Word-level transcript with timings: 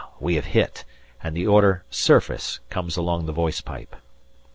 we 0.19 0.33
have 0.33 0.45
hit, 0.45 0.83
and 1.21 1.37
the 1.37 1.45
order 1.45 1.83
"Surface" 1.91 2.59
comes 2.71 2.97
along 2.97 3.27
the 3.27 3.31
voice 3.31 3.61
pipe. 3.61 3.95